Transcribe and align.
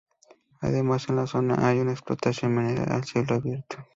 Además, 0.61 1.07
en 1.09 1.15
la 1.17 1.27
zona 1.27 1.67
hay 1.67 1.77
una 1.79 1.91
explotación 1.91 2.55
minera 2.55 2.85
a 2.95 3.03
cielo 3.03 3.35
abierto. 3.35 3.85